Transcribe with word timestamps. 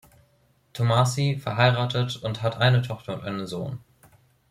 Tommasi, 0.73 1.37
verheiratet 1.39 2.15
und 2.23 2.41
hat 2.41 2.57
eine 2.57 2.81
Tochter 2.81 3.13
und 3.13 3.23
einen 3.23 3.45
Sohn. 3.45 3.81